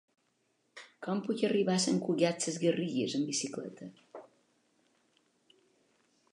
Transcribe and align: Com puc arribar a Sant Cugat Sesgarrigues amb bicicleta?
Com 1.07 1.19
puc 1.27 1.43
arribar 1.49 1.75
a 1.79 1.83
Sant 1.83 1.99
Cugat 2.07 2.47
Sesgarrigues 2.47 3.15
amb 3.19 3.31
bicicleta? 3.33 3.91